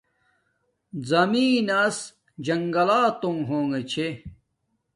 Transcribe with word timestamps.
زمین 1.09 1.57
نس 1.67 1.97
جنگلاتونگ 2.45 3.39
ہونگے 3.49 3.81
چھے 3.91 4.07